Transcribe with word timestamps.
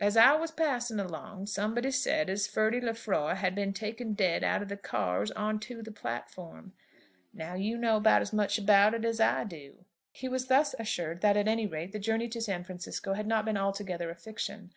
As 0.00 0.16
I 0.16 0.32
was 0.32 0.50
passing 0.50 0.98
along 0.98 1.44
somebody 1.46 1.90
said 1.90 2.30
as 2.30 2.46
Ferdy 2.46 2.80
Lefroy 2.80 3.34
had 3.34 3.54
been 3.54 3.74
taken 3.74 4.14
dead 4.14 4.42
out 4.42 4.62
of 4.62 4.68
the 4.70 4.78
cars 4.78 5.30
on 5.32 5.60
to 5.60 5.82
the 5.82 5.92
platform. 5.92 6.72
Now 7.34 7.52
you 7.52 7.76
know 7.76 8.00
as 8.02 8.32
much 8.32 8.56
about 8.56 8.94
it 8.94 9.04
as 9.04 9.20
I 9.20 9.44
do." 9.44 9.84
He 10.10 10.26
was 10.26 10.46
thus 10.46 10.74
assured 10.78 11.20
that 11.20 11.36
at 11.36 11.48
any 11.48 11.66
rate 11.66 11.92
the 11.92 11.98
journey 11.98 12.28
to 12.30 12.40
San 12.40 12.64
Francisco 12.64 13.12
had 13.12 13.26
not 13.26 13.44
been 13.44 13.58
altogether 13.58 14.08
a 14.08 14.14
fiction. 14.14 14.72